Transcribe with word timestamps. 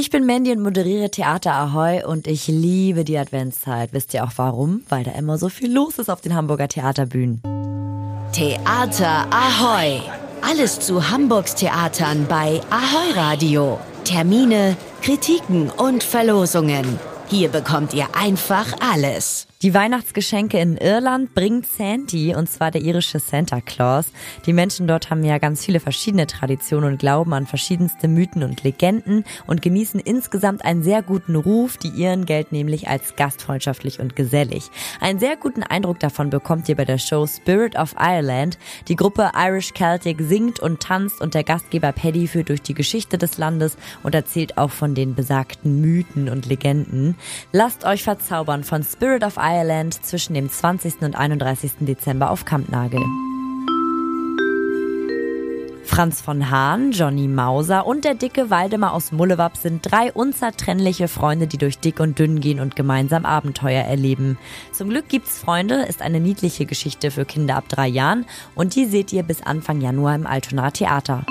Ich 0.00 0.10
bin 0.10 0.26
Mandy 0.26 0.52
und 0.52 0.62
moderiere 0.62 1.10
Theater 1.10 1.54
Ahoy 1.54 2.04
und 2.04 2.28
ich 2.28 2.46
liebe 2.46 3.02
die 3.02 3.18
Adventszeit. 3.18 3.92
Wisst 3.92 4.14
ihr 4.14 4.22
auch 4.22 4.30
warum? 4.36 4.84
Weil 4.88 5.02
da 5.02 5.10
immer 5.10 5.38
so 5.38 5.48
viel 5.48 5.72
los 5.72 5.98
ist 5.98 6.08
auf 6.08 6.20
den 6.20 6.36
Hamburger 6.36 6.68
Theaterbühnen. 6.68 7.42
Theater 8.30 9.26
Ahoy! 9.32 10.00
Alles 10.40 10.78
zu 10.78 11.10
Hamburgs 11.10 11.56
Theatern 11.56 12.26
bei 12.28 12.60
Ahoy 12.70 13.10
Radio. 13.16 13.80
Termine, 14.04 14.76
Kritiken 15.02 15.68
und 15.68 16.04
Verlosungen. 16.04 17.00
Hier 17.26 17.48
bekommt 17.48 17.92
ihr 17.92 18.06
einfach 18.14 18.68
alles. 18.78 19.47
Die 19.60 19.74
Weihnachtsgeschenke 19.74 20.56
in 20.60 20.76
Irland 20.76 21.34
bringt 21.34 21.66
Santy, 21.66 22.32
und 22.32 22.48
zwar 22.48 22.70
der 22.70 22.80
irische 22.80 23.18
Santa 23.18 23.60
Claus. 23.60 24.12
Die 24.46 24.52
Menschen 24.52 24.86
dort 24.86 25.10
haben 25.10 25.24
ja 25.24 25.38
ganz 25.38 25.64
viele 25.64 25.80
verschiedene 25.80 26.28
Traditionen 26.28 26.92
und 26.92 26.98
glauben 27.00 27.34
an 27.34 27.44
verschiedenste 27.44 28.06
Mythen 28.06 28.44
und 28.44 28.62
Legenden 28.62 29.24
und 29.48 29.60
genießen 29.60 29.98
insgesamt 29.98 30.64
einen 30.64 30.84
sehr 30.84 31.02
guten 31.02 31.34
Ruf. 31.34 31.76
Die 31.76 31.88
Iren 31.88 32.24
gelten 32.24 32.54
nämlich 32.54 32.86
als 32.86 33.16
gastfreundschaftlich 33.16 33.98
und 33.98 34.14
gesellig. 34.14 34.70
Einen 35.00 35.18
sehr 35.18 35.34
guten 35.34 35.64
Eindruck 35.64 35.98
davon 35.98 36.30
bekommt 36.30 36.68
ihr 36.68 36.76
bei 36.76 36.84
der 36.84 36.98
Show 36.98 37.26
Spirit 37.26 37.74
of 37.76 37.96
Ireland. 37.98 38.58
Die 38.86 38.94
Gruppe 38.94 39.32
Irish 39.34 39.72
Celtic 39.74 40.20
singt 40.20 40.60
und 40.60 40.78
tanzt 40.84 41.20
und 41.20 41.34
der 41.34 41.42
Gastgeber 41.42 41.90
Paddy 41.90 42.28
führt 42.28 42.50
durch 42.50 42.62
die 42.62 42.74
Geschichte 42.74 43.18
des 43.18 43.38
Landes 43.38 43.76
und 44.04 44.14
erzählt 44.14 44.56
auch 44.56 44.70
von 44.70 44.94
den 44.94 45.16
besagten 45.16 45.80
Mythen 45.80 46.28
und 46.28 46.46
Legenden. 46.46 47.16
Lasst 47.50 47.84
euch 47.84 48.04
verzaubern 48.04 48.62
von 48.62 48.84
Spirit 48.84 49.24
of 49.24 49.34
Ireland 49.36 49.47
Ireland 49.48 50.04
zwischen 50.04 50.34
dem 50.34 50.50
20. 50.50 51.00
und 51.00 51.16
31. 51.16 51.72
Dezember 51.80 52.30
auf 52.30 52.44
Kampnagel. 52.44 53.00
Franz 55.84 56.20
von 56.20 56.50
Hahn, 56.50 56.92
Johnny 56.92 57.28
Mauser 57.28 57.86
und 57.86 58.04
der 58.04 58.14
dicke 58.14 58.50
Waldemar 58.50 58.92
aus 58.92 59.10
Mullewab 59.10 59.56
sind 59.56 59.80
drei 59.90 60.12
unzertrennliche 60.12 61.08
Freunde, 61.08 61.46
die 61.46 61.56
durch 61.56 61.78
dick 61.78 61.98
und 61.98 62.18
dünn 62.18 62.40
gehen 62.40 62.60
und 62.60 62.76
gemeinsam 62.76 63.24
Abenteuer 63.24 63.84
erleben. 63.84 64.38
Zum 64.70 64.90
Glück 64.90 65.08
gibt's 65.08 65.38
Freunde 65.38 65.86
ist 65.86 66.02
eine 66.02 66.20
niedliche 66.20 66.66
Geschichte 66.66 67.10
für 67.10 67.24
Kinder 67.24 67.56
ab 67.56 67.64
drei 67.68 67.88
Jahren 67.88 68.26
und 68.54 68.74
die 68.74 68.84
seht 68.84 69.12
ihr 69.14 69.22
bis 69.22 69.42
Anfang 69.42 69.80
Januar 69.80 70.14
im 70.14 70.26
Altonaer 70.26 70.72
Theater. 70.72 71.24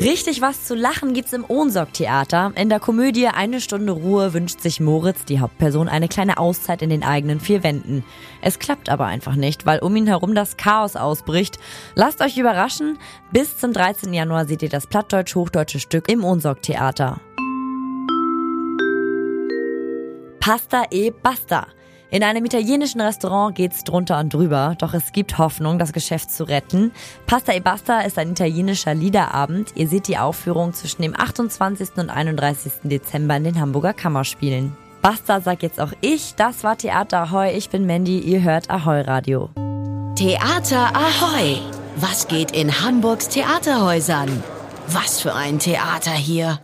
Richtig 0.00 0.42
was 0.42 0.64
zu 0.64 0.74
lachen 0.74 1.14
gibt's 1.14 1.32
im 1.32 1.44
Ohnsorg-Theater. 1.48 2.52
In 2.54 2.68
der 2.68 2.80
Komödie 2.80 3.28
Eine 3.28 3.62
Stunde 3.62 3.92
Ruhe 3.92 4.34
wünscht 4.34 4.60
sich 4.60 4.78
Moritz, 4.78 5.24
die 5.24 5.40
Hauptperson, 5.40 5.88
eine 5.88 6.08
kleine 6.08 6.36
Auszeit 6.36 6.82
in 6.82 6.90
den 6.90 7.02
eigenen 7.02 7.40
vier 7.40 7.62
Wänden. 7.62 8.04
Es 8.42 8.58
klappt 8.58 8.90
aber 8.90 9.06
einfach 9.06 9.36
nicht, 9.36 9.64
weil 9.64 9.78
um 9.78 9.96
ihn 9.96 10.06
herum 10.06 10.34
das 10.34 10.58
Chaos 10.58 10.96
ausbricht. 10.96 11.58
Lasst 11.94 12.20
euch 12.20 12.36
überraschen, 12.36 12.98
bis 13.32 13.56
zum 13.56 13.72
13. 13.72 14.12
Januar 14.12 14.46
seht 14.46 14.62
ihr 14.62 14.68
das 14.68 14.86
plattdeutsch-hochdeutsche 14.86 15.80
Stück 15.80 16.10
im 16.10 16.24
Ohnsorg-Theater. 16.24 17.20
Pasta 20.40 20.84
e 20.90 21.10
Basta. 21.10 21.68
In 22.08 22.22
einem 22.22 22.44
italienischen 22.44 23.00
Restaurant 23.00 23.56
geht's 23.56 23.82
drunter 23.82 24.20
und 24.20 24.32
drüber, 24.32 24.76
doch 24.78 24.94
es 24.94 25.10
gibt 25.10 25.38
Hoffnung, 25.38 25.78
das 25.78 25.92
Geschäft 25.92 26.30
zu 26.30 26.44
retten. 26.44 26.92
Pasta 27.26 27.52
e 27.52 27.60
Basta 27.60 28.00
ist 28.00 28.16
ein 28.18 28.30
italienischer 28.30 28.94
Liederabend. 28.94 29.72
Ihr 29.74 29.88
seht 29.88 30.06
die 30.06 30.16
Aufführung 30.16 30.72
zwischen 30.72 31.02
dem 31.02 31.18
28. 31.18 31.96
und 31.96 32.10
31. 32.10 32.72
Dezember 32.84 33.36
in 33.36 33.44
den 33.44 33.60
Hamburger 33.60 33.92
Kammerspielen. 33.92 34.76
Basta 35.02 35.40
sagt 35.40 35.64
jetzt 35.64 35.80
auch 35.80 35.92
ich. 36.00 36.34
Das 36.36 36.62
war 36.62 36.78
Theater 36.78 37.22
Ahoy. 37.22 37.50
Ich 37.56 37.70
bin 37.70 37.86
Mandy. 37.86 38.20
Ihr 38.20 38.42
hört 38.42 38.70
Ahoy 38.70 39.00
Radio. 39.00 39.50
Theater 40.14 40.92
Ahoy! 40.94 41.58
Was 41.96 42.28
geht 42.28 42.52
in 42.52 42.80
Hamburgs 42.80 43.28
Theaterhäusern? 43.28 44.42
Was 44.88 45.20
für 45.20 45.34
ein 45.34 45.58
Theater 45.58 46.12
hier! 46.12 46.54